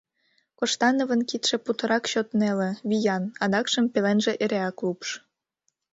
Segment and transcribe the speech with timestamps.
[0.59, 5.09] Коштановын кидше путырак чот неле, виян, адакшым пеленже эреак лупш.